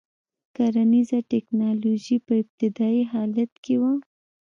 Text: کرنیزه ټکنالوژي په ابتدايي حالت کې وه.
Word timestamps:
کرنیزه 0.55 1.19
ټکنالوژي 1.31 2.17
په 2.25 2.33
ابتدايي 2.41 3.03
حالت 3.11 3.51
کې 3.63 3.75
وه. 3.81 3.93